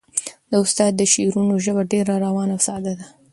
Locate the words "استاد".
0.63-0.91